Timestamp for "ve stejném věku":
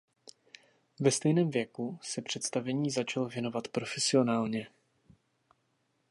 0.99-1.99